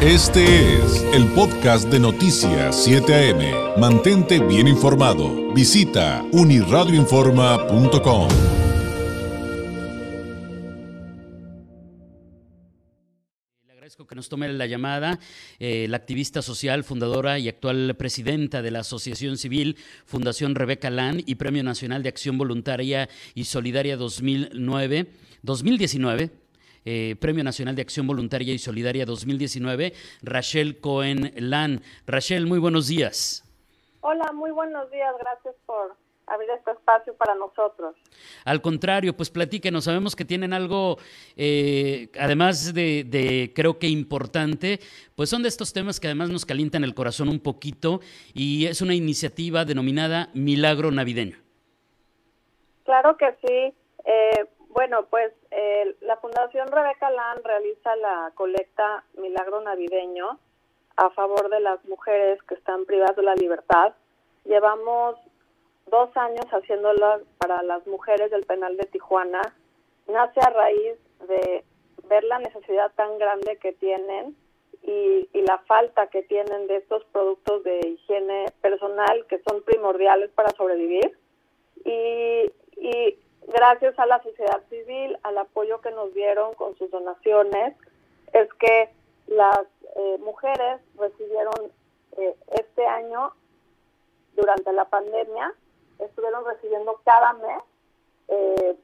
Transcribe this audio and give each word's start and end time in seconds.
Este 0.00 0.76
es 0.76 1.02
el 1.12 1.26
podcast 1.32 1.88
de 1.90 1.98
Noticias 1.98 2.84
7 2.84 3.32
AM. 3.32 3.80
Mantente 3.80 4.38
bien 4.38 4.68
informado. 4.68 5.52
Visita 5.52 6.24
uniradioinforma.com. 6.30 8.28
Le 13.66 13.72
agradezco 13.72 14.06
que 14.06 14.14
nos 14.14 14.28
tome 14.28 14.46
la 14.52 14.66
llamada 14.66 15.18
eh, 15.58 15.88
la 15.88 15.96
activista 15.96 16.42
social, 16.42 16.84
fundadora 16.84 17.40
y 17.40 17.48
actual 17.48 17.96
presidenta 17.98 18.62
de 18.62 18.70
la 18.70 18.78
Asociación 18.80 19.36
Civil 19.36 19.78
Fundación 20.06 20.54
Rebeca 20.54 20.90
Lan 20.90 21.24
y 21.26 21.34
Premio 21.34 21.64
Nacional 21.64 22.04
de 22.04 22.10
Acción 22.10 22.38
Voluntaria 22.38 23.08
y 23.34 23.46
Solidaria 23.46 23.96
2009, 23.96 25.10
2019 25.42 26.47
eh, 26.90 27.16
Premio 27.20 27.44
Nacional 27.44 27.76
de 27.76 27.82
Acción 27.82 28.06
Voluntaria 28.06 28.54
y 28.54 28.58
Solidaria 28.58 29.04
2019, 29.04 29.92
Rachel 30.22 30.80
Cohen 30.80 31.34
Lan. 31.36 31.82
Rachel, 32.06 32.46
muy 32.46 32.58
buenos 32.58 32.88
días. 32.88 33.44
Hola, 34.00 34.32
muy 34.32 34.50
buenos 34.52 34.90
días. 34.90 35.14
Gracias 35.20 35.54
por 35.66 35.94
abrir 36.26 36.48
este 36.48 36.70
espacio 36.70 37.14
para 37.16 37.34
nosotros. 37.34 37.94
Al 38.46 38.62
contrario, 38.62 39.14
pues 39.14 39.28
platíquenos. 39.28 39.84
Sabemos 39.84 40.16
que 40.16 40.24
tienen 40.24 40.54
algo, 40.54 40.96
eh, 41.36 42.08
además 42.18 42.72
de, 42.72 43.04
de, 43.04 43.52
creo 43.54 43.78
que 43.78 43.88
importante, 43.88 44.80
pues 45.14 45.28
son 45.28 45.42
de 45.42 45.50
estos 45.50 45.74
temas 45.74 46.00
que 46.00 46.06
además 46.06 46.30
nos 46.30 46.46
calientan 46.46 46.84
el 46.84 46.94
corazón 46.94 47.28
un 47.28 47.40
poquito 47.40 48.00
y 48.32 48.64
es 48.64 48.80
una 48.80 48.94
iniciativa 48.94 49.66
denominada 49.66 50.30
Milagro 50.32 50.90
Navideño. 50.90 51.36
Claro 52.84 53.18
que 53.18 53.26
sí. 53.42 53.74
Eh, 54.06 54.46
bueno, 54.78 55.06
pues 55.10 55.32
eh, 55.50 55.96
la 56.02 56.18
Fundación 56.18 56.68
Rebeca 56.68 57.10
Lan 57.10 57.42
realiza 57.42 57.96
la 57.96 58.30
colecta 58.36 59.02
Milagro 59.14 59.60
Navideño 59.60 60.38
a 60.96 61.10
favor 61.10 61.50
de 61.50 61.58
las 61.58 61.84
mujeres 61.86 62.40
que 62.44 62.54
están 62.54 62.84
privadas 62.84 63.16
de 63.16 63.24
la 63.24 63.34
libertad. 63.34 63.92
Llevamos 64.44 65.16
dos 65.90 66.16
años 66.16 66.46
haciéndolo 66.52 67.22
para 67.38 67.60
las 67.64 67.84
mujeres 67.88 68.30
del 68.30 68.46
penal 68.46 68.76
de 68.76 68.86
Tijuana. 68.86 69.42
Nace 70.06 70.38
a 70.42 70.50
raíz 70.50 70.94
de 71.26 71.64
ver 72.08 72.22
la 72.22 72.38
necesidad 72.38 72.92
tan 72.94 73.18
grande 73.18 73.56
que 73.56 73.72
tienen 73.72 74.36
y, 74.84 75.28
y, 75.32 75.42
la 75.42 75.58
falta 75.66 76.06
que 76.06 76.22
tienen 76.22 76.68
de 76.68 76.76
estos 76.76 77.04
productos 77.06 77.64
de 77.64 77.80
higiene 77.80 78.46
personal 78.60 79.26
que 79.26 79.40
son 79.40 79.60
primordiales 79.64 80.30
para 80.36 80.50
sobrevivir. 80.50 81.18
Y, 81.84 82.52
y 82.76 83.18
gracias 83.48 83.98
a 83.98 84.06
la 84.06 84.22
sociedad 84.22 84.62
civil, 84.68 85.18
al 85.22 85.38
apoyo 85.38 85.80
que 85.80 85.90
nos 85.90 86.12
dieron 86.14 86.54
con 86.54 86.76
sus 86.76 86.90
donaciones, 86.90 87.74
es 88.32 88.52
que 88.54 88.90
las 89.26 89.60
eh, 89.96 90.18
mujeres 90.20 90.80
recibieron 90.96 91.72
eh, 92.16 92.36
este 92.52 92.86
año, 92.86 93.32
durante 94.34 94.72
la 94.72 94.84
pandemia, 94.84 95.52
estuvieron 95.98 96.44
recibiendo 96.44 97.00
cada 97.04 97.32
mes 97.32 97.62
eh, 98.28 98.76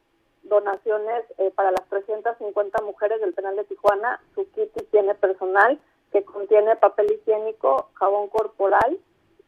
donaciones 0.43 1.25
para 1.55 1.71
las 1.71 1.89
350 1.89 2.83
mujeres 2.83 3.21
del 3.21 3.35
penal 3.35 3.55
de 3.55 3.65
Tijuana, 3.65 4.21
su 4.35 4.51
kit 4.51 4.71
higiene 4.77 5.15
personal, 5.15 5.79
que 6.13 6.25
contiene 6.25 6.75
papel 6.77 7.13
higiénico, 7.13 7.89
jabón 7.95 8.29
corporal 8.29 8.99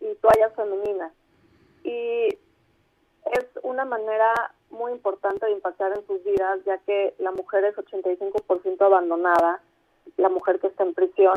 y 0.00 0.14
toallas 0.17 0.55
femeninas. 0.55 1.12
Y 1.83 2.28
es 3.33 3.47
una 3.62 3.84
manera 3.84 4.55
muy 4.70 4.92
importante 4.92 5.47
de 5.47 5.53
impactar 5.53 5.92
en 5.97 6.06
sus 6.06 6.22
vidas, 6.25 6.61
ya 6.64 6.78
que 6.78 7.14
la 7.19 7.31
mujer 7.33 7.64
es 7.64 7.77
85% 7.77 8.81
abandonada, 8.81 9.61
la 10.17 10.28
mujer 10.28 10.61
que 10.61 10.69
está 10.69 10.84
en 10.84 10.95
prisión, 10.95 11.36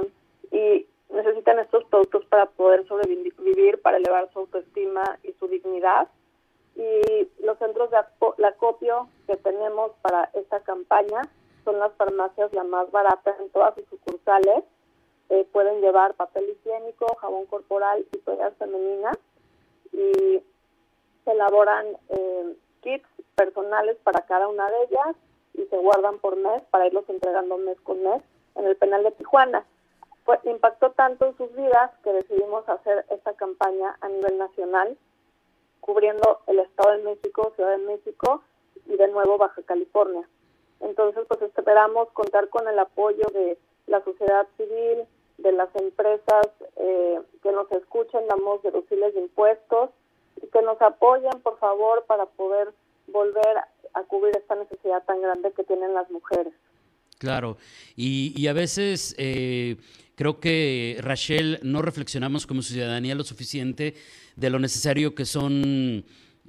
y 0.51 0.85
necesitan 1.09 1.59
estos 1.59 1.83
productos 1.85 2.25
para 2.25 2.45
poder 2.47 2.87
sobrevivir, 2.87 3.81
para 3.81 3.97
elevar 3.97 4.31
su 4.31 4.39
autoestima 4.39 5.19
y 5.23 5.33
su 5.33 5.47
dignidad. 5.47 6.07
Y 6.75 7.27
los 7.43 7.57
centros 7.57 7.89
de 7.91 8.47
acopio 8.47 9.09
que 9.27 9.35
tenemos 9.37 9.91
para 10.01 10.29
esta 10.33 10.61
campaña 10.61 11.21
son 11.65 11.79
las 11.79 11.91
farmacias 11.93 12.53
la 12.53 12.63
más 12.63 12.89
barata 12.91 13.35
en 13.39 13.49
todas 13.49 13.75
sus 13.75 13.85
sucursales. 13.89 14.63
Eh, 15.29 15.47
pueden 15.51 15.81
llevar 15.81 16.15
papel 16.15 16.49
higiénico, 16.49 17.15
jabón 17.15 17.45
corporal 17.47 18.05
y 18.11 18.17
toallas 18.19 18.53
femeninas. 18.57 19.17
Y 19.91 20.41
se 21.25 21.31
elaboran 21.31 21.85
eh, 22.09 22.55
kits 22.81 23.07
personales 23.35 23.97
para 24.03 24.21
cada 24.21 24.47
una 24.47 24.69
de 24.69 24.83
ellas 24.83 25.15
y 25.53 25.65
se 25.65 25.77
guardan 25.77 26.19
por 26.19 26.35
mes 26.35 26.61
para 26.71 26.87
irlos 26.87 27.05
entregando 27.09 27.57
mes 27.57 27.79
con 27.81 28.01
mes 28.03 28.21
en 28.55 28.65
el 28.65 28.75
penal 28.75 29.03
de 29.03 29.11
Tijuana. 29.11 29.65
Fue, 30.25 30.39
impactó 30.43 30.91
tanto 30.91 31.25
en 31.25 31.37
sus 31.37 31.53
vidas 31.55 31.91
que 32.03 32.13
decidimos 32.13 32.67
hacer 32.67 33.05
esta 33.09 33.33
campaña 33.33 33.97
a 34.01 34.09
nivel 34.09 34.37
nacional, 34.37 34.97
cubriendo 35.79 36.41
el 36.47 36.59
Estado 36.59 36.97
de 36.97 37.03
México, 37.03 37.51
Ciudad 37.55 37.71
de 37.71 37.85
México 37.85 38.43
y 38.85 38.95
de 38.95 39.07
nuevo 39.07 39.37
Baja 39.37 39.61
California. 39.63 40.27
Entonces, 40.81 41.25
pues 41.27 41.41
esperamos 41.41 42.09
contar 42.11 42.49
con 42.49 42.67
el 42.67 42.77
apoyo 42.79 43.25
de 43.33 43.57
la 43.87 44.03
sociedad 44.03 44.47
civil, 44.57 45.05
de 45.37 45.51
las 45.51 45.73
empresas 45.75 46.47
eh, 46.75 47.21
que 47.41 47.51
nos 47.51 47.71
escuchen, 47.71 48.27
damos 48.27 48.61
deducibles 48.61 49.13
de 49.13 49.21
impuestos 49.21 49.89
que 50.51 50.61
nos 50.61 50.81
apoyen, 50.81 51.41
por 51.43 51.57
favor, 51.59 52.05
para 52.07 52.25
poder 52.25 52.73
volver 53.07 53.57
a 53.93 54.03
cubrir 54.03 54.35
esta 54.37 54.55
necesidad 54.55 55.03
tan 55.05 55.21
grande 55.21 55.51
que 55.53 55.63
tienen 55.63 55.93
las 55.93 56.09
mujeres. 56.11 56.53
Claro, 57.17 57.57
y, 57.95 58.33
y 58.37 58.47
a 58.47 58.53
veces 58.53 59.13
eh, 59.17 59.75
creo 60.15 60.39
que, 60.39 60.97
Rachel, 61.01 61.59
no 61.63 61.81
reflexionamos 61.81 62.47
como 62.47 62.61
ciudadanía 62.61 63.15
lo 63.15 63.23
suficiente 63.23 63.95
de 64.35 64.49
lo 64.49 64.59
necesario 64.59 65.15
que 65.15 65.25
son 65.25 66.05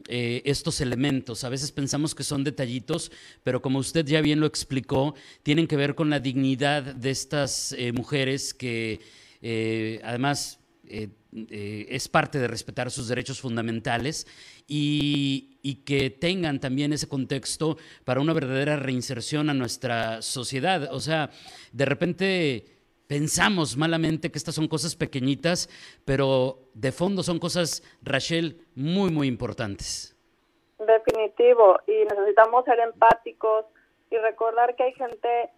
eh, 0.08 0.42
estos 0.44 0.80
elementos. 0.80 1.44
A 1.44 1.48
veces 1.48 1.72
pensamos 1.72 2.14
que 2.14 2.22
son 2.22 2.44
detallitos, 2.44 3.10
pero 3.42 3.60
como 3.60 3.78
usted 3.78 4.06
ya 4.06 4.20
bien 4.20 4.40
lo 4.40 4.46
explicó, 4.46 5.14
tienen 5.42 5.66
que 5.66 5.76
ver 5.76 5.94
con 5.94 6.08
la 6.08 6.20
dignidad 6.20 6.82
de 6.82 7.10
estas 7.10 7.72
eh, 7.72 7.92
mujeres 7.92 8.54
que 8.54 9.00
eh, 9.42 10.00
además 10.04 10.59
eh, 10.90 11.86
es 11.88 12.08
parte 12.08 12.38
de 12.38 12.48
respetar 12.48 12.90
sus 12.90 13.06
derechos 13.06 13.40
fundamentales 13.40 14.26
y, 14.66 15.58
y, 15.62 15.84
que 15.84 16.10
tengan 16.10 16.58
también 16.58 16.92
ese 16.92 17.08
contexto 17.08 17.76
para 18.04 18.20
una 18.20 18.32
verdadera 18.32 18.76
reinserción 18.76 19.48
a 19.48 19.54
nuestra 19.54 20.22
sociedad. 20.22 20.92
O 20.92 20.98
sea, 20.98 21.30
de 21.72 21.84
repente 21.84 22.64
pensamos 23.06 23.76
malamente 23.76 24.30
que 24.30 24.38
estas 24.38 24.54
son 24.54 24.68
cosas 24.68 24.96
pequeñitas, 24.96 25.68
pero 26.04 26.58
de 26.74 26.92
fondo 26.92 27.22
son 27.22 27.38
cosas, 27.38 27.82
Rachel, 28.02 28.66
muy, 28.74 29.10
muy 29.10 29.26
importantes. 29.26 30.16
Definitivo, 30.78 31.78
y 31.86 32.04
necesitamos 32.04 32.64
ser 32.64 32.78
empáticos 32.80 33.66
y 34.10 34.16
recordar 34.16 34.74
que 34.76 34.84
hay 34.84 34.92
gente, 34.94 35.50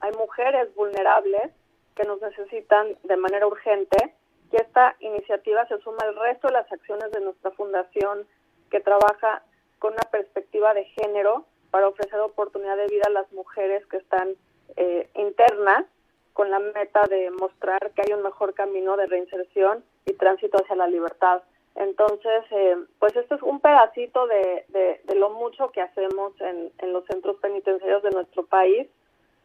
hay 0.00 0.12
mujeres 0.18 0.74
vulnerables 0.74 1.52
que 1.94 2.04
nos 2.04 2.20
necesitan 2.20 2.96
de 3.02 3.16
manera 3.16 3.46
urgente 3.46 4.14
que 4.54 4.62
esta 4.62 4.94
iniciativa 5.00 5.66
se 5.66 5.80
suma 5.80 5.98
al 6.02 6.14
resto 6.14 6.46
de 6.46 6.52
las 6.52 6.70
acciones 6.70 7.10
de 7.10 7.20
nuestra 7.20 7.50
fundación 7.52 8.24
que 8.70 8.78
trabaja 8.78 9.42
con 9.80 9.94
una 9.94 10.08
perspectiva 10.12 10.72
de 10.74 10.84
género 10.84 11.44
para 11.72 11.88
ofrecer 11.88 12.20
oportunidad 12.20 12.76
de 12.76 12.86
vida 12.86 13.02
a 13.06 13.10
las 13.10 13.32
mujeres 13.32 13.84
que 13.86 13.96
están 13.96 14.28
eh, 14.76 15.08
internas 15.14 15.86
con 16.34 16.52
la 16.52 16.60
meta 16.60 17.02
de 17.08 17.32
mostrar 17.32 17.90
que 17.96 18.02
hay 18.06 18.12
un 18.12 18.22
mejor 18.22 18.54
camino 18.54 18.96
de 18.96 19.06
reinserción 19.06 19.82
y 20.06 20.12
tránsito 20.12 20.58
hacia 20.58 20.76
la 20.76 20.86
libertad. 20.86 21.42
Entonces, 21.74 22.44
eh, 22.52 22.76
pues 23.00 23.16
esto 23.16 23.34
es 23.34 23.42
un 23.42 23.58
pedacito 23.58 24.28
de, 24.28 24.66
de, 24.68 25.00
de 25.02 25.14
lo 25.16 25.30
mucho 25.30 25.72
que 25.72 25.80
hacemos 25.80 26.32
en, 26.40 26.70
en, 26.78 26.92
los 26.92 27.04
centros 27.06 27.38
penitenciarios 27.38 28.04
de 28.04 28.10
nuestro 28.10 28.46
país 28.46 28.86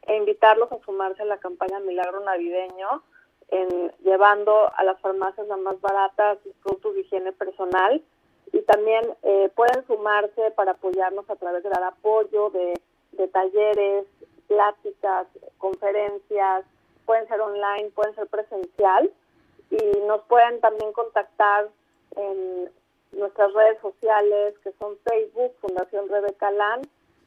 e 0.03 0.15
invitarlos 0.15 0.71
a 0.71 0.79
sumarse 0.85 1.23
a 1.23 1.25
la 1.25 1.39
campaña 1.39 1.79
Milagro 1.79 2.19
Navideño, 2.19 3.01
en 3.51 3.91
llevando 4.03 4.71
a 4.75 4.83
las 4.83 4.99
farmacias 5.01 5.47
las 5.47 5.59
más 5.59 5.79
baratas 5.81 6.37
sus 6.43 6.53
productos 6.57 6.95
de 6.95 7.01
higiene 7.01 7.31
personal. 7.31 8.01
Y 8.51 8.61
también 8.61 9.05
eh, 9.23 9.51
pueden 9.55 9.85
sumarse 9.85 10.51
para 10.51 10.71
apoyarnos 10.71 11.29
a 11.29 11.35
través 11.35 11.63
de 11.63 11.69
dar 11.69 11.83
apoyo 11.83 12.49
de, 12.49 12.79
de 13.11 13.27
talleres, 13.27 14.05
pláticas, 14.47 15.27
conferencias, 15.57 16.65
pueden 17.05 17.27
ser 17.27 17.41
online, 17.41 17.91
pueden 17.95 18.15
ser 18.15 18.27
presencial. 18.27 19.11
Y 19.69 19.99
nos 20.07 20.21
pueden 20.23 20.59
también 20.61 20.91
contactar 20.93 21.69
en 22.15 22.71
nuestras 23.11 23.53
redes 23.53 23.79
sociales 23.81 24.55
que 24.63 24.71
son 24.79 24.97
Facebook, 25.07 25.53
Fundación 25.61 26.09
Rebeca 26.09 26.51
Lan, 26.51 26.81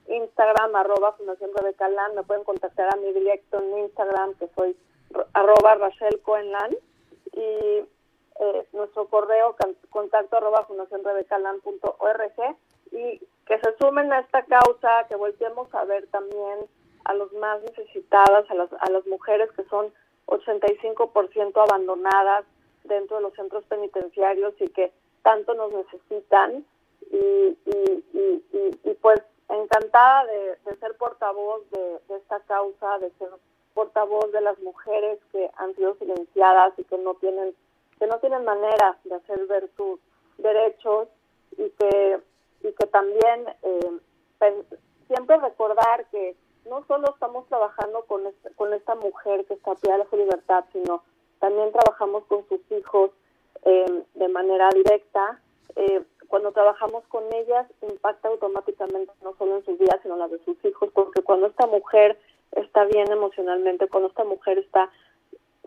Instagram, 0.09 0.75
arroba 0.75 1.13
Fundación 1.13 1.51
Rebeca 1.55 1.89
Lan, 1.89 2.15
me 2.15 2.23
pueden 2.23 2.45
contactar 2.45 2.93
a 2.93 2.97
mi 2.97 3.13
directo 3.13 3.59
en 3.59 3.79
Instagram 3.79 4.35
que 4.35 4.49
soy 4.57 4.77
arroba 5.32 5.75
Rachel 5.76 6.20
Coenlan 6.23 6.76
y 7.32 7.41
eh, 7.41 8.67
nuestro 8.73 9.06
correo 9.06 9.56
contacto 9.91 10.37
arroba 10.37 10.64
fundacionrebecalan.org 10.67 12.56
y 12.93 13.20
que 13.47 13.59
se 13.59 13.76
sumen 13.81 14.12
a 14.12 14.20
esta 14.20 14.43
causa, 14.44 15.06
que 15.09 15.17
volvemos 15.17 15.75
a 15.75 15.85
ver 15.85 16.06
también 16.09 16.59
a 17.05 17.14
los 17.14 17.32
más 17.35 17.62
necesitadas, 17.62 18.50
a 18.50 18.55
las, 18.55 18.73
a 18.73 18.91
las 18.91 19.06
mujeres 19.06 19.50
que 19.53 19.64
son 19.64 19.93
85% 20.26 21.62
abandonadas 21.69 22.44
dentro 22.85 23.17
de 23.17 23.23
los 23.23 23.35
centros 23.35 23.65
penitenciarios 23.65 24.55
y 24.61 24.69
que 24.69 24.93
tanto 25.23 25.55
nos 25.55 25.73
necesitan. 25.73 26.65
Y, 27.11 27.58
pues 29.00 29.20
encantada 29.49 30.25
de, 30.26 30.76
ser 30.79 30.97
portavoz 30.97 31.69
de, 31.70 32.17
esta 32.17 32.41
causa, 32.41 32.99
de 33.00 33.11
ser 33.19 33.29
portavoz 33.75 34.31
de 34.33 34.41
las 34.41 34.59
mujeres 34.61 35.19
que 35.33 35.51
han 35.57 35.75
sido 35.75 35.95
silenciadas 35.97 36.73
y 36.79 36.85
que 36.85 36.99
no 36.99 37.15
tienen 37.15 37.55
que 37.99 38.07
no 38.07 38.19
tienen 38.19 38.45
manera 38.45 38.99
de 39.05 39.15
hacer 39.15 39.47
ver 39.47 39.71
sus 39.77 40.01
derechos 40.39 41.09
y 41.53 41.71
que 41.71 42.21
y 42.63 42.73
que 42.73 42.87
también 42.87 43.47
eh, 43.63 44.01
siempre 45.09 45.37
recordar 45.39 46.07
que 46.11 46.37
no 46.69 46.85
solo 46.87 47.11
estamos 47.13 47.47
trabajando 47.49 48.03
con, 48.07 48.23
con 48.57 48.73
esta 48.73 48.95
mujer 48.95 49.45
que 49.47 49.55
está 49.55 49.75
pida 49.75 49.99
de 49.99 50.09
su 50.09 50.17
libertad, 50.17 50.65
sino 50.73 51.03
también 51.41 51.73
trabajamos 51.73 52.25
con 52.27 52.47
sus 52.49 52.61
hijos 52.71 53.11
eh, 53.65 54.05
de 54.15 54.29
manera 54.29 54.69
directa. 54.71 55.41
Eh, 55.77 56.03
cuando 56.29 56.53
trabajamos 56.53 57.05
con 57.09 57.25
ellas, 57.35 57.67
impacta 57.83 58.29
automáticamente 58.29 59.13
no 59.23 59.35
solo 59.37 59.57
en 59.57 59.65
sus 59.65 59.79
vidas, 59.79 59.99
sino 60.03 60.15
en 60.15 60.21
las 60.21 60.31
de 60.31 60.45
sus 60.45 60.65
hijos, 60.65 60.91
porque 60.95 61.23
cuando 61.23 61.47
esta 61.47 61.67
mujer 61.67 62.19
está 62.53 62.85
bien 62.85 63.11
emocionalmente, 63.11 63.89
cuando 63.89 64.09
esta 64.09 64.25
mujer 64.25 64.59
está 64.59 64.91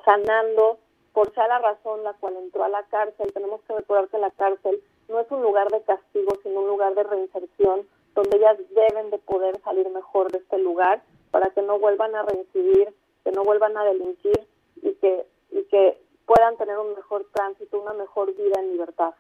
sanando, 0.04 0.78
por 1.14 1.34
sea 1.34 1.48
la 1.48 1.60
razón 1.60 2.04
la 2.04 2.14
cual 2.14 2.36
entró 2.38 2.64
a 2.64 2.70
la 2.70 2.84
cárcel, 2.84 3.32
tenemos 3.34 3.62
que 3.62 3.74
recordar 3.74 4.10
que 4.10 4.18
la 4.18 4.32
cárcel 4.32 4.82
no 5.08 5.20
es 5.20 5.32
un 5.32 5.42
lugar 5.42 5.70
de 5.70 5.82
castigo, 5.82 6.38
sino 6.44 6.62
un 6.62 6.68
lugar 6.68 6.94
de 6.96 7.04
reinserción, 7.04 7.88
donde 8.14 8.38
ellas 8.38 8.58
deben 8.70 9.10
de 9.12 9.18
poder 9.20 9.60
salir 9.62 9.90
mejor 9.90 10.32
de 10.32 10.40
este 10.40 10.58
lugar 10.58 11.02
para 11.32 11.50
que 11.50 11.62
no 11.62 11.80
vuelvan 11.80 12.16
a 12.16 12.24
reincidir, 12.24 12.94
que 13.24 13.32
no 13.32 13.44
vuelvan 13.44 13.78
a 13.78 13.84
delinquir 13.84 14.48
y 14.82 14.94
que, 14.96 15.26
y 15.52 15.64
que 15.64 16.02
puedan 16.26 16.58
tener 16.58 16.78
un 16.78 16.96
mejor 16.96 17.26
tránsito, 17.34 17.80
una 17.80 17.94
mejor 17.94 18.34
vida 18.36 18.60
en 18.60 18.72
libertad. 18.72 19.14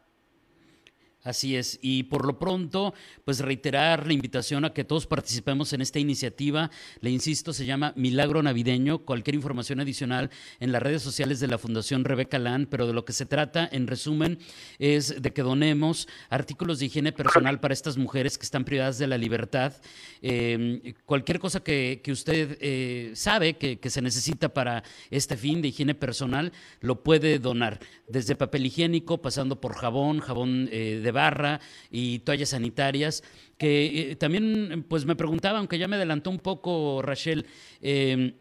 Así 1.25 1.55
es, 1.55 1.79
y 1.81 2.03
por 2.03 2.23
lo 2.23 2.37
pronto, 2.37 2.93
pues 3.23 3.39
reiterar 3.39 4.05
la 4.05 4.13
invitación 4.13 4.63
a 4.63 4.73
que 4.73 4.83
todos 4.83 5.07
participemos 5.07 5.73
en 5.73 5.81
esta 5.81 5.97
iniciativa. 5.97 6.69
Le 7.01 7.09
insisto, 7.09 7.51
se 7.51 7.65
llama 7.65 7.93
Milagro 7.95 8.43
Navideño. 8.43 8.99
Cualquier 8.99 9.33
información 9.33 9.79
adicional 9.79 10.29
en 10.59 10.71
las 10.71 10.83
redes 10.83 11.01
sociales 11.01 11.39
de 11.39 11.47
la 11.47 11.57
Fundación 11.57 12.05
Rebeca 12.05 12.37
Lan, 12.37 12.67
pero 12.69 12.85
de 12.85 12.93
lo 12.93 13.05
que 13.05 13.13
se 13.13 13.25
trata, 13.25 13.67
en 13.71 13.87
resumen, 13.87 14.37
es 14.77 15.19
de 15.19 15.33
que 15.33 15.41
donemos 15.41 16.07
artículos 16.29 16.77
de 16.77 16.85
higiene 16.85 17.11
personal 17.11 17.59
para 17.59 17.73
estas 17.73 17.97
mujeres 17.97 18.37
que 18.37 18.45
están 18.45 18.63
privadas 18.63 18.99
de 18.99 19.07
la 19.07 19.17
libertad. 19.17 19.73
Em, 20.21 20.93
cualquier 21.07 21.39
cosa 21.39 21.63
que, 21.63 22.03
usted 22.07 22.55
eh, 22.61 23.13
sabe 23.15 23.57
que, 23.57 23.89
se 23.89 24.01
necesita 24.03 24.49
para 24.49 24.83
este 25.09 25.37
fin 25.37 25.63
de 25.63 25.69
higiene 25.69 25.95
personal, 25.95 26.51
lo 26.81 27.01
puede 27.01 27.39
donar, 27.39 27.79
desde 28.07 28.35
papel 28.35 28.67
higiénico, 28.67 29.23
pasando 29.23 29.59
por 29.59 29.73
jabón, 29.73 30.19
jabón 30.19 30.69
eh, 30.71 30.99
de 31.01 31.14
barra 31.15 31.59
y 31.89 32.19
toallas 32.19 32.49
sanitarias, 32.49 33.23
que 33.57 34.11
eh, 34.11 34.15
también 34.15 34.85
pues 34.87 35.05
me 35.05 35.15
preguntaba, 35.15 35.57
aunque 35.57 35.79
ya 35.79 35.87
me 35.87 35.95
adelantó 35.95 36.29
un 36.29 36.39
poco 36.39 37.01
Rachel, 37.01 37.47
em, 37.81 38.33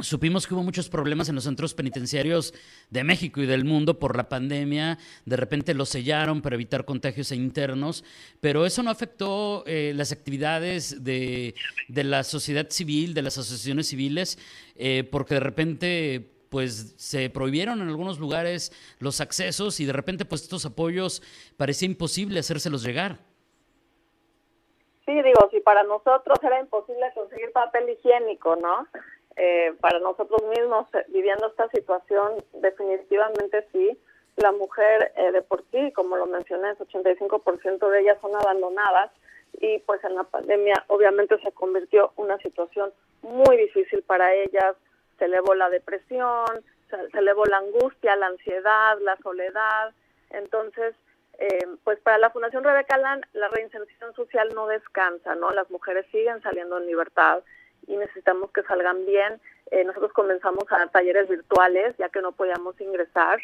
Supimos 0.00 0.46
que 0.46 0.52
hubo 0.52 0.62
muchos 0.62 0.90
problemas 0.90 1.30
en 1.30 1.36
los 1.36 1.44
centros 1.44 1.72
penitenciarios 1.72 2.52
de 2.90 3.02
México 3.02 3.40
y 3.40 3.46
del 3.46 3.64
mundo 3.64 3.98
por 3.98 4.14
la 4.14 4.28
pandemia. 4.28 4.98
De 5.24 5.36
repente 5.36 5.72
los 5.72 5.88
sellaron 5.88 6.42
para 6.42 6.54
evitar 6.54 6.84
contagios 6.84 7.32
internos, 7.32 8.04
pero 8.40 8.66
eso 8.66 8.82
no 8.82 8.90
afectó 8.90 9.64
eh, 9.66 9.94
las 9.96 10.12
actividades 10.12 11.02
de, 11.02 11.54
la 11.88 12.24
sociedad 12.24 12.68
civil, 12.68 13.14
de 13.14 13.22
las 13.22 13.38
asociaciones 13.38 13.88
civiles, 13.88 14.38
eh, 14.74 15.08
porque 15.10 15.34
de 15.34 15.40
repente 15.40 16.35
pues 16.56 16.94
se 16.96 17.28
prohibieron 17.28 17.82
en 17.82 17.88
algunos 17.88 18.18
lugares 18.18 18.72
los 18.98 19.20
accesos 19.20 19.78
y 19.78 19.84
de 19.84 19.92
repente 19.92 20.24
pues 20.24 20.40
estos 20.40 20.64
apoyos 20.64 21.22
parecía 21.58 21.84
imposible 21.84 22.40
hacérselos 22.40 22.82
llegar. 22.82 23.18
Sí, 25.04 25.12
digo, 25.20 25.50
si 25.50 25.60
para 25.60 25.82
nosotros 25.82 26.38
era 26.42 26.58
imposible 26.58 27.12
conseguir 27.14 27.52
papel 27.52 27.90
higiénico, 27.90 28.56
¿no? 28.56 28.88
Eh, 29.36 29.74
para 29.82 29.98
nosotros 29.98 30.40
mismos 30.56 30.86
eh, 30.94 31.04
viviendo 31.08 31.46
esta 31.48 31.68
situación, 31.68 32.42
definitivamente 32.54 33.66
sí. 33.70 33.94
La 34.36 34.52
mujer 34.52 35.12
eh, 35.14 35.32
de 35.32 35.42
por 35.42 35.62
sí, 35.70 35.92
como 35.92 36.16
lo 36.16 36.24
mencioné, 36.24 36.70
el 36.70 36.78
85% 36.78 37.90
de 37.90 38.00
ellas 38.00 38.16
son 38.22 38.34
abandonadas 38.34 39.10
y 39.60 39.80
pues 39.80 40.02
en 40.04 40.14
la 40.14 40.24
pandemia 40.24 40.86
obviamente 40.86 41.38
se 41.42 41.52
convirtió 41.52 42.12
una 42.16 42.38
situación 42.38 42.94
muy 43.20 43.58
difícil 43.58 44.02
para 44.04 44.32
ellas, 44.32 44.74
se 45.18 45.24
elevó 45.26 45.54
la 45.54 45.70
depresión, 45.70 46.46
se, 46.90 47.18
elevó 47.18 47.44
la 47.46 47.58
angustia, 47.58 48.16
la 48.16 48.26
ansiedad, 48.26 48.98
la 49.00 49.16
soledad. 49.18 49.92
Entonces, 50.30 50.94
eh, 51.38 51.66
pues 51.84 51.98
para 52.00 52.18
la 52.18 52.30
Fundación 52.30 52.64
Rebeca 52.64 52.96
Lan, 52.96 53.22
la 53.32 53.48
reinserción 53.48 54.14
social 54.14 54.48
no 54.54 54.66
descansa, 54.66 55.34
¿no? 55.34 55.50
Las 55.50 55.70
mujeres 55.70 56.06
siguen 56.10 56.42
saliendo 56.42 56.78
en 56.78 56.86
libertad 56.86 57.42
y 57.86 57.96
necesitamos 57.96 58.50
que 58.52 58.62
salgan 58.62 59.04
bien. 59.06 59.40
Eh, 59.70 59.84
nosotros 59.84 60.12
comenzamos 60.12 60.64
a 60.70 60.86
talleres 60.88 61.28
virtuales, 61.28 61.94
ya 61.98 62.08
que 62.08 62.22
no 62.22 62.32
podíamos 62.32 62.80
ingresar 62.80 63.40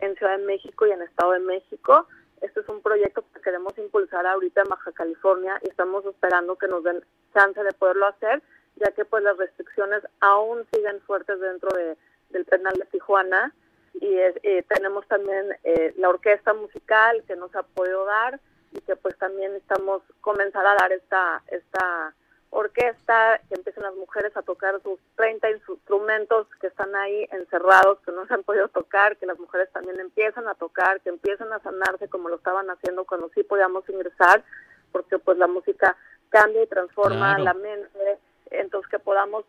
en 0.00 0.14
Ciudad 0.16 0.38
de 0.38 0.44
México 0.44 0.86
y 0.86 0.92
en 0.92 1.02
Estado 1.02 1.32
de 1.32 1.40
México. 1.40 2.06
Este 2.40 2.60
es 2.60 2.68
un 2.68 2.82
proyecto 2.82 3.24
que 3.32 3.40
queremos 3.40 3.76
impulsar 3.78 4.26
ahorita 4.26 4.62
en 4.62 4.68
Baja 4.68 4.92
California 4.92 5.58
y 5.62 5.68
estamos 5.70 6.04
esperando 6.04 6.56
que 6.56 6.68
nos 6.68 6.84
den 6.84 7.02
chance 7.32 7.62
de 7.62 7.72
poderlo 7.72 8.06
hacer 8.06 8.42
ya 8.76 8.90
que 8.92 9.04
pues 9.04 9.22
las 9.22 9.36
restricciones 9.36 10.02
aún 10.20 10.66
siguen 10.72 11.00
fuertes 11.02 11.40
dentro 11.40 11.70
de, 11.76 11.96
del 12.30 12.44
penal 12.44 12.74
de 12.74 12.86
Tijuana. 12.86 13.52
Y 13.94 14.14
eh, 14.18 14.64
tenemos 14.68 15.06
también 15.08 15.56
eh, 15.64 15.94
la 15.96 16.10
orquesta 16.10 16.52
musical 16.52 17.24
que 17.26 17.34
nos 17.34 17.54
ha 17.56 17.62
podido 17.62 18.04
dar 18.04 18.38
y 18.72 18.80
que 18.82 18.94
pues 18.94 19.16
también 19.16 19.54
estamos 19.54 20.02
comenzar 20.20 20.66
a 20.66 20.74
dar 20.74 20.92
esta 20.92 21.42
esta 21.48 22.14
orquesta 22.50 23.40
que 23.48 23.54
empiecen 23.54 23.82
las 23.82 23.94
mujeres 23.94 24.36
a 24.36 24.42
tocar 24.42 24.80
sus 24.82 25.00
30 25.16 25.50
instrumentos 25.50 26.46
que 26.60 26.66
están 26.66 26.94
ahí 26.94 27.26
encerrados 27.32 27.98
que 28.00 28.12
no 28.12 28.26
se 28.26 28.34
han 28.34 28.42
podido 28.42 28.68
tocar 28.68 29.16
que 29.16 29.26
las 29.26 29.38
mujeres 29.38 29.70
también 29.72 29.98
empiezan 29.98 30.46
a 30.46 30.54
tocar 30.54 31.00
que 31.00 31.08
empiezan 31.08 31.52
a 31.52 31.60
sanarse 31.60 32.08
como 32.08 32.28
lo 32.28 32.36
estaban 32.36 32.68
haciendo 32.70 33.04
cuando 33.04 33.30
sí 33.34 33.42
podíamos 33.42 33.88
ingresar 33.88 34.44
porque 34.92 35.18
pues 35.18 35.38
la 35.38 35.46
música 35.46 35.96
cambia 36.28 36.62
y 36.62 36.66
transforma 36.66 37.38
la 37.38 37.54
mente 37.54 38.18
entonces 38.50 38.90
que 38.90 38.98
podamos 38.98 39.44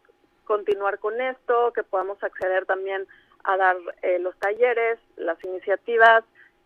continuar 0.45 0.99
con 0.99 1.19
esto, 1.19 1.73
que 1.73 1.83
podamos 1.83 2.21
acceder 2.23 2.65
también 2.65 3.07
a 3.43 3.57
dar 3.57 3.77
eh, 4.01 4.19
los 4.19 4.37
talleres, 4.39 4.99
las 5.15 5.41
iniciativas 5.43 6.23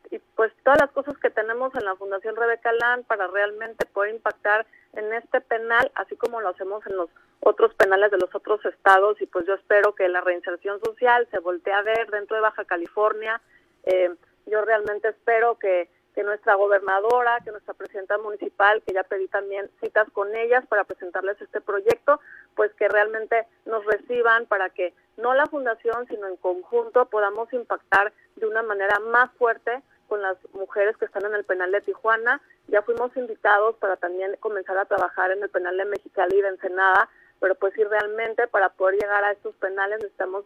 y 0.10 0.20
pues 0.36 0.52
todas 0.64 0.80
las 0.80 0.92
cosas 0.92 1.18
que 1.18 1.30
tenemos 1.30 1.74
en 1.76 1.86
la 1.86 1.96
Fundación 1.96 2.36
Rebeca 2.36 2.72
Lan 2.74 3.04
para 3.04 3.28
realmente 3.28 3.86
poder 3.86 4.14
impactar 4.14 4.66
en 4.94 5.14
este 5.14 5.42
penal, 5.42 5.92
así 5.96 6.16
como 6.16 6.42
lo 6.42 6.50
hacemos 6.50 6.86
en 6.88 6.98
los 6.98 7.10
otros 7.40 7.74
penales 7.76 8.12
de 8.12 8.18
los 8.18 8.34
otros 8.36 8.64
estados 8.66 9.20
y 9.22 9.26
pues 9.26 9.46
yo 9.48 9.56
espero 9.56 9.96
que 9.96 10.08
la 10.10 10.22
reinserción 10.22 10.80
social 10.84 11.28
se 11.32 11.40
voltee 11.40 11.74
a 11.74 11.82
ver 11.82 12.10
dentro 12.12 12.36
de 12.36 12.42
Baja 12.42 12.66
California. 12.66 13.42
Eh, 13.84 14.14
yo 14.46 14.64
realmente 14.64 15.10
espero 15.10 15.58
que 15.58 15.90
que 16.14 16.24
nuestra 16.24 16.56
gobernadora, 16.56 17.40
que 17.44 17.52
nuestra 17.52 17.74
presidenta 17.74 18.18
municipal, 18.18 18.82
que 18.86 18.94
ya 18.94 19.04
pedí 19.04 19.28
también 19.28 19.70
citas 19.82 20.08
con 20.12 20.36
ellas 20.36 20.66
para 20.68 20.84
presentarles 20.84 21.40
este 21.42 21.62
proyecto, 21.62 22.20
pues 22.56 22.74
que 22.74 22.88
realmente 22.90 23.48
nos 23.66 23.86
reciban 23.86 24.46
para 24.46 24.70
que 24.70 24.94
no 25.18 25.34
la 25.34 25.46
fundación, 25.46 26.08
sino 26.08 26.28
en 26.28 26.38
conjunto 26.38 27.06
podamos 27.06 27.52
impactar 27.54 28.12
de 28.36 28.46
una 28.46 28.64
manera 28.64 29.00
más 29.00 29.32
fuerte 29.38 29.82
con 30.08 30.22
las 30.22 30.38
mujeres 30.54 30.98
que 30.98 31.06
están 31.06 31.26
en 31.26 31.36
el 31.36 31.46
penal 31.46 31.72
de 31.72 31.82
Tijuana. 31.82 32.42
Ya 32.68 32.82
fuimos 32.82 33.16
invitados 33.16 33.78
para 33.78 33.96
también 33.96 34.36
comenzar 34.40 34.78
a 34.78 34.86
trabajar 34.86 35.32
en 35.32 35.42
el 35.42 35.50
penal 35.50 35.78
de 35.78 35.86
Mexicali 35.86 36.38
y 36.38 36.42
de 36.42 36.50
Ensenada, 36.50 37.10
pero 37.40 37.56
pues 37.56 37.74
sí 37.76 37.84
realmente 37.84 38.48
para 38.48 38.70
poder 38.70 38.96
llegar 39.00 39.24
a 39.24 39.32
estos 39.32 39.56
penales 39.56 40.00
necesitamos, 40.00 40.44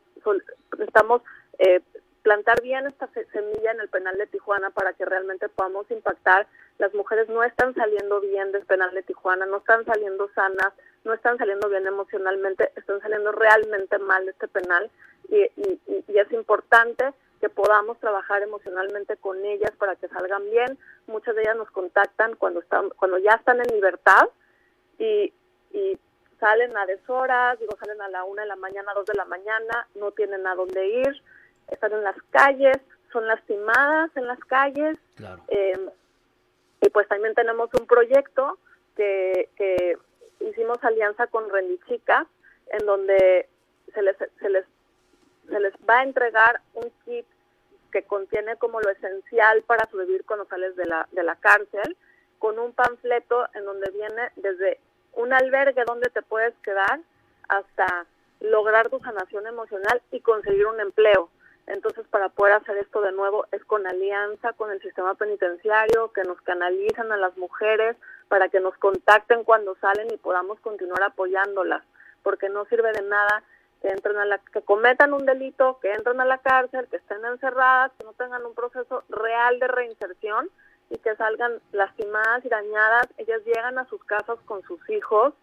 necesitamos 0.72 1.22
eh, 1.58 1.82
plantar 2.26 2.60
bien 2.64 2.88
esta 2.88 3.08
semilla 3.32 3.72
en 3.72 3.82
el 3.82 3.88
penal 3.88 4.18
de 4.18 4.26
Tijuana 4.26 4.72
para 4.72 4.94
que 4.94 5.06
realmente 5.06 5.48
podamos 5.48 5.90
impactar. 5.92 6.48
Las 6.80 6.92
mujeres 6.96 7.30
no 7.30 7.44
están 7.44 7.76
saliendo 7.76 8.20
bien 8.20 8.52
del 8.52 8.66
penal 8.66 8.92
de 8.96 9.04
Tijuana, 9.04 9.46
no 9.46 9.58
están 9.58 9.86
saliendo 9.86 10.28
sanas, 10.34 10.74
no 11.04 11.14
están 11.14 11.38
saliendo 11.38 11.70
bien 11.70 11.86
emocionalmente, 11.86 12.72
están 12.76 13.00
saliendo 13.00 13.32
realmente 13.32 14.00
mal 14.00 14.26
de 14.26 14.32
este 14.32 14.48
penal 14.48 14.90
y, 15.30 15.52
es 16.18 16.32
importante 16.32 17.14
que 17.40 17.50
podamos 17.50 18.00
trabajar 18.00 18.42
emocionalmente 18.42 19.18
con 19.18 19.46
ellas 19.46 19.72
para 19.78 19.96
que 19.96 20.08
salgan 20.08 20.50
bien. 20.50 20.80
Muchas 21.06 21.36
de 21.36 21.44
ellas 21.44 21.58
nos 21.58 21.70
contactan 21.70 22.36
cuando 22.38 22.62
están, 22.62 22.90
cuando 22.98 23.20
ya 23.20 23.34
están 23.34 23.60
en 23.60 23.72
libertad 23.72 24.30
y, 24.98 25.32
y 25.72 26.00
salen 26.40 26.76
a 26.76 26.88
deshoras, 26.88 27.60
digo, 27.60 27.78
salen 27.80 28.02
a 28.02 28.10
la 28.10 28.24
una 28.24 28.42
de 28.42 28.48
la 28.48 28.56
mañana, 28.56 28.94
dos 28.96 29.06
de 29.06 29.14
la 29.14 29.26
mañana, 29.26 29.88
no 29.94 30.12
tienen 30.12 30.48
a 30.48 30.56
dónde 30.56 30.88
ir, 30.88 31.22
están 31.70 31.94
en 31.94 32.04
las 32.04 32.16
calles, 32.32 32.78
son 33.12 33.28
lastimadas 33.28 34.12
en 34.16 34.28
las 34.28 34.40
calles. 34.40 34.98
Em, 35.48 35.90
y 36.82 36.90
pues 36.90 37.08
también 37.08 37.34
tenemos 37.34 37.70
un 37.80 37.88
proyecto 37.88 38.58
que, 38.96 39.50
que 39.56 39.98
hicimos 40.42 40.84
alianza 40.84 41.28
con 41.28 41.50
Rendichica, 41.50 42.28
en 42.68 42.86
donde 42.86 43.48
se 43.94 44.02
les, 44.02 44.18
se 44.18 44.50
les, 44.50 44.66
se 45.48 45.60
les 45.60 45.74
va 45.90 46.00
a 46.00 46.04
entregar 46.04 46.62
un 46.74 46.92
kit 47.06 47.26
que 47.92 48.04
contiene 48.04 48.58
como 48.58 48.82
lo 48.82 48.90
esencial 48.90 49.64
para 49.64 49.90
sobrevivir 49.90 50.26
cuando 50.26 50.46
sales 50.46 50.76
de 50.76 50.86
la, 50.86 51.08
de 51.12 51.24
la 51.24 51.36
cárcel, 51.36 51.96
con 52.40 52.60
un 52.60 52.74
panfleto 52.74 53.48
en 53.54 53.64
donde 53.64 53.90
viene 53.92 54.32
desde 54.36 54.80
un 55.14 55.32
albergue 55.32 55.86
donde 55.86 56.10
te 56.10 56.22
puedes 56.22 56.54
quedar 56.62 57.00
hasta 57.48 58.06
lograr 58.42 58.90
tu 58.90 59.00
sanación 59.00 59.48
emocional 59.48 60.02
y 60.12 60.20
conseguir 60.20 60.66
un 60.68 60.80
empleo. 60.80 61.30
Entonces, 61.68 62.06
para 62.10 62.30
poder 62.30 62.54
hacer 62.54 62.78
esto 62.78 63.02
de 63.02 63.12
nuevo 63.12 63.46
es 63.52 63.64
con 63.66 63.88
alianza 63.88 64.54
con 64.54 64.72
el 64.72 64.82
sistema 64.82 65.16
penitenciario, 65.16 66.12
que 66.14 66.24
nos 66.24 66.40
canalizan 66.42 67.12
a 67.12 67.18
las 67.18 67.36
mujeres 67.38 67.98
para 68.28 68.50
que 68.50 68.60
nos 68.60 68.78
contacten 68.78 69.44
cuando 69.44 69.76
salen 69.76 70.12
y 70.12 70.18
podamos 70.18 70.60
continuar 70.60 71.02
apoyándolas, 71.04 71.84
porque 72.24 72.50
no 72.50 72.66
sirve 72.66 72.92
de 72.92 73.02
nada 73.02 73.44
que 73.82 73.90
entren 73.90 74.18
a 74.18 74.26
la 74.26 74.38
que 74.38 74.62
cometan 74.62 75.14
un 75.14 75.26
delito, 75.26 75.80
que 75.82 75.92
entren 75.92 76.22
a 76.22 76.26
la 76.26 76.38
cárcel, 76.38 76.88
que 76.90 76.98
estén 76.98 77.24
encerradas, 77.26 77.92
que 77.98 78.04
no 78.04 78.14
tengan 78.14 78.46
un 78.46 78.54
proceso 78.54 79.04
real 79.10 79.60
de 79.60 79.68
reinserción 79.68 80.50
y 80.90 80.98
que 80.98 81.16
salgan 81.16 81.60
lastimadas 81.72 82.46
y 82.46 82.50
dañadas. 82.50 83.08
Ellas 83.18 83.42
llegan 83.44 83.78
a 83.80 83.86
sus 83.86 84.04
casas 84.06 84.38
con 84.46 84.62
sus 84.64 84.88
hijos 84.90 85.34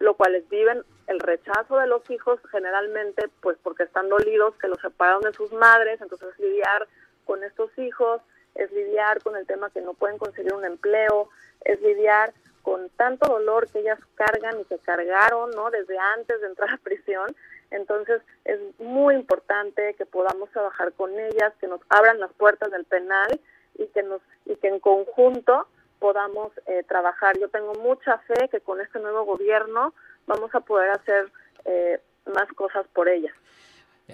lo 0.00 0.14
cual 0.14 0.42
viven 0.50 0.82
el 1.06 1.20
rechazo 1.20 1.78
de 1.78 1.86
los 1.86 2.08
hijos 2.10 2.40
generalmente 2.50 3.28
pues 3.40 3.56
porque 3.62 3.84
están 3.84 4.08
dolidos 4.08 4.56
que 4.56 4.66
los 4.66 4.80
separaron 4.80 5.20
de 5.22 5.32
sus 5.32 5.52
madres, 5.52 6.00
entonces 6.00 6.36
lidiar 6.38 6.88
con 7.24 7.44
estos 7.44 7.70
hijos, 7.78 8.20
es 8.54 8.72
lidiar 8.72 9.22
con 9.22 9.36
el 9.36 9.46
tema 9.46 9.70
que 9.70 9.80
no 9.80 9.94
pueden 9.94 10.18
conseguir 10.18 10.54
un 10.54 10.64
empleo, 10.64 11.28
es 11.64 11.80
lidiar 11.80 12.32
con 12.62 12.88
tanto 12.90 13.30
dolor 13.30 13.70
que 13.70 13.80
ellas 13.80 13.98
cargan 14.14 14.60
y 14.60 14.64
que 14.64 14.78
cargaron, 14.78 15.50
¿no? 15.52 15.70
Desde 15.70 15.98
antes 15.98 16.40
de 16.40 16.46
entrar 16.46 16.74
a 16.74 16.78
prisión. 16.78 17.34
Entonces, 17.70 18.20
es 18.44 18.58
muy 18.78 19.14
importante 19.14 19.94
que 19.94 20.06
podamos 20.06 20.50
trabajar 20.50 20.92
con 20.94 21.18
ellas, 21.18 21.54
que 21.60 21.68
nos 21.68 21.80
abran 21.88 22.18
las 22.18 22.32
puertas 22.32 22.70
del 22.70 22.84
penal 22.84 23.40
y 23.78 23.86
que 23.88 24.02
nos 24.02 24.20
y 24.44 24.56
que 24.56 24.68
en 24.68 24.80
conjunto 24.80 25.68
podamos 26.00 26.50
eh, 26.66 26.82
trabajar. 26.88 27.38
Yo 27.38 27.48
tengo 27.48 27.74
mucha 27.74 28.18
fe 28.18 28.48
que 28.50 28.60
con 28.60 28.80
este 28.80 28.98
nuevo 28.98 29.24
gobierno 29.24 29.94
vamos 30.26 30.52
a 30.54 30.60
poder 30.60 30.90
hacer 30.90 31.30
eh, 31.64 32.00
más 32.26 32.48
cosas 32.56 32.86
por 32.92 33.08
ellas. 33.08 33.32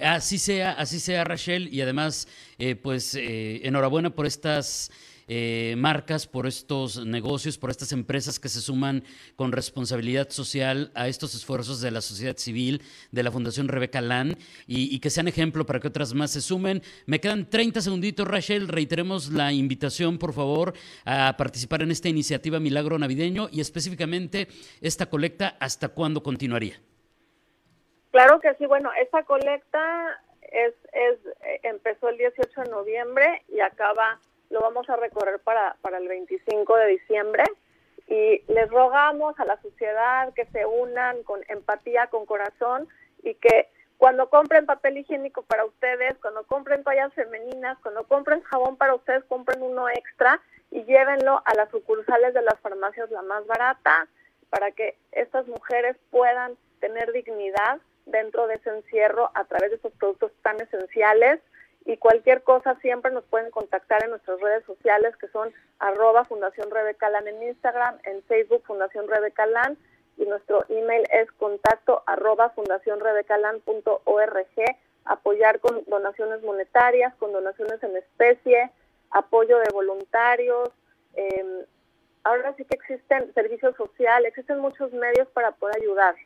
Así 0.03 0.37
sea, 0.37 0.73
así 0.73 1.01
sea, 1.01 1.25
Rachel, 1.25 1.69
y 1.73 1.81
además, 1.81 2.29
eh, 2.59 2.77
pues 2.77 3.17
enhorabuena 3.19 4.11
por 4.11 4.27
estas 4.27 4.91
eh, 5.29 5.75
marcas, 5.77 6.27
por 6.27 6.47
estos 6.47 7.05
negocios, 7.05 7.59
por 7.59 7.71
estas 7.71 7.93
empresas 7.93 8.39
que 8.39 8.49
se 8.49 8.61
suman 8.61 9.03
con 9.35 9.53
responsabilidad 9.53 10.31
social 10.31 10.93
a 10.95 11.09
estos 11.09 11.35
esfuerzos 11.35 11.81
de 11.81 11.91
la 11.91 12.01
sociedad 12.01 12.37
civil, 12.37 12.83
de 13.11 13.23
la 13.23 13.33
Fundación 13.33 13.69
Rebeca 13.69 14.01
Lan, 14.01 14.37
y, 14.67 14.99
que 15.01 15.11
sean 15.11 15.29
ejemplo 15.29 15.67
para 15.67 15.81
que 15.81 15.89
otras 15.89 16.15
más 16.15 16.31
se 16.31 16.41
sumen. 16.41 16.83
Me 17.07 17.21
quedan 17.21 17.51
30 17.51 17.81
segunditos, 17.81 18.27
Rachel. 18.27 18.69
Reiteremos 18.69 19.31
la 19.33 19.53
invitación, 19.53 20.19
por 20.19 20.33
favor, 20.33 20.75
a 21.05 21.35
participar 21.37 21.83
en 21.83 21.91
esta 21.91 22.09
iniciativa 22.09 22.61
Milagro 22.61 22.99
Navideño 22.99 23.49
y 23.51 23.61
específicamente 23.61 24.49
esta 24.81 25.07
colecta, 25.07 25.57
¿hasta 25.61 25.89
cuándo 25.89 26.23
continuaría? 26.23 26.81
Claro 28.13 28.41
que 28.41 28.55
sí, 28.55 28.67
bueno, 28.67 28.91
esta 29.01 29.25
colecta 29.25 30.23
es, 30.41 30.75
es 30.93 31.19
eh, 31.45 31.61
empezó 31.65 32.09
el 32.09 32.17
18 32.17 32.63
de 32.63 32.71
noviembre 32.71 33.43
y 33.49 33.61
acaba 33.61 34.21
lo 34.51 34.61
vamos 34.61 34.89
a 34.89 34.97
recorrer 34.97 35.41
para, 35.41 35.77
para 35.83 35.99
el 35.99 36.09
25 36.09 36.77
de 36.77 36.87
diciembre. 36.87 37.45
Y 38.09 38.43
les 38.53 38.71
rogamos 38.71 39.39
a 39.41 39.45
la 39.45 39.61
sociedad 39.63 40.33
que 40.35 40.47
se 40.47 40.65
unan 40.65 41.23
con 41.25 41.41
empatía, 41.49 42.07
con 42.07 42.25
corazón 42.25 42.89
y 43.23 43.35
que 43.35 43.69
cuando 43.99 44.29
compren 44.29 44.67
papel 44.67 44.99
higiénico 44.99 45.43
para 45.43 45.65
ustedes, 45.65 46.17
cuando 46.21 46.45
compren 46.45 46.85
toallas 46.85 47.13
femeninas, 47.15 47.79
cuando 47.83 48.05
compren 48.07 48.43
jabón 48.43 48.77
para 48.77 48.95
ustedes, 48.95 49.25
compren 49.25 49.63
uno 49.63 49.89
extra 49.89 50.41
y 50.71 50.85
llévenlo 50.85 51.43
a 51.45 51.55
las 51.55 51.71
sucursales 51.71 52.35
de 52.35 52.43
las 52.43 52.61
farmacias 52.61 53.11
la 53.11 53.23
más 53.23 53.47
barata 53.47 54.07
para 54.51 54.71
que 54.73 54.97
estas 55.13 55.47
mujeres 55.49 55.97
puedan 56.11 56.57
tener 56.81 57.11
dignidad 57.13 57.79
dentro 58.05 58.47
de 58.47 58.55
ese 58.55 58.71
encierro 58.71 59.31
a 59.35 59.45
través 59.45 59.71
de 59.71 59.77
estos 59.77 59.93
productos 59.95 60.31
tan 60.43 60.61
esenciales 60.61 61.41
y 61.87 61.97
cualquier 61.99 62.43
cosa 62.43 62.75
siempre 62.81 63.13
nos 63.13 63.25
pueden 63.25 63.53
contactar 63.53 64.05
en 64.05 64.11
nuestras 64.11 64.41
redes 64.41 64.65
sociales 64.65 65.17
que 65.17 65.29
son 65.29 65.53
arroba 65.79 66.25
Fundación 66.25 66.69
Rebecalan 66.71 67.29
en 67.29 67.43
Instagram, 67.45 67.99
en 68.05 68.23
Facebook 68.25 68.65
Fundación 68.67 69.09
Rebecalan 69.09 69.79
y 70.17 70.27
nuestro 70.27 70.65
email 70.69 71.05
es 71.13 71.31
contacto 71.33 72.03
arroba 72.07 72.51
fundacionrebecalan.org, 72.51 74.77
apoyar 75.05 75.61
con 75.61 75.85
donaciones 75.87 76.43
monetarias, 76.43 77.15
con 77.17 77.33
donaciones 77.33 77.83
en 77.83 77.97
especie, 77.97 78.71
apoyo 79.11 79.59
de 79.59 79.71
voluntarios. 79.73 80.71
Em, 81.15 81.65
ahora 82.25 82.55
sí 82.57 82.65
que 82.65 82.75
existen 82.75 83.33
servicios 83.35 83.77
sociales, 83.77 84.31
existen 84.31 84.59
muchos 84.59 84.93
medios 84.93 85.29
para 85.29 85.53
poder 85.53 85.77
ayudar. 85.81 86.17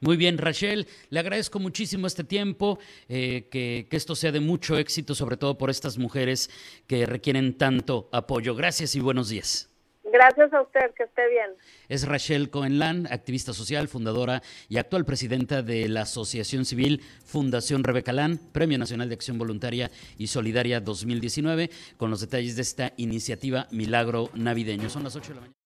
Muy 0.00 0.16
bien, 0.16 0.38
Rachel, 0.38 0.86
le 1.10 1.20
agradezco 1.20 1.58
muchísimo 1.58 2.06
este 2.06 2.24
tiempo, 2.24 2.78
eh, 3.08 3.48
que, 3.50 3.86
que, 3.90 3.96
esto 3.96 4.14
sea 4.14 4.32
de 4.32 4.40
mucho 4.40 4.76
éxito, 4.78 5.14
sobre 5.14 5.36
todo 5.36 5.56
por 5.56 5.70
estas 5.70 5.98
mujeres 5.98 6.50
que 6.86 7.06
requieren 7.06 7.56
tanto 7.56 8.08
apoyo. 8.12 8.54
Gracias 8.54 8.94
y 8.94 9.00
buenos 9.00 9.28
días. 9.28 9.70
Gracias 10.12 10.52
a 10.52 10.62
usted, 10.62 10.94
que 10.96 11.02
esté 11.02 11.28
bien. 11.28 11.50
Es 11.88 12.06
Rachel 12.06 12.48
Cohenlan, 12.48 13.06
activista 13.10 13.52
social, 13.52 13.88
fundadora 13.88 14.40
y 14.68 14.78
actual 14.78 15.04
presidenta 15.04 15.62
de 15.62 15.88
la 15.88 16.02
Asociación 16.02 16.64
Civil 16.64 17.02
Fundación 17.24 17.82
Rebeca 17.82 18.12
Lan, 18.12 18.38
Premio 18.52 18.78
Nacional 18.78 19.08
de 19.08 19.14
Acción 19.16 19.36
Voluntaria 19.36 19.90
y 20.16 20.28
Solidaria 20.28 20.80
2019, 20.80 21.70
con 21.96 22.10
los 22.10 22.20
detalles 22.20 22.56
de 22.56 22.62
esta 22.62 22.92
iniciativa 22.96 23.66
Milagro 23.72 24.30
Navideño. 24.34 24.88
Son 24.88 25.02
las 25.02 25.16
8 25.16 25.28
de 25.28 25.34
la 25.34 25.40
mañana. 25.40 25.65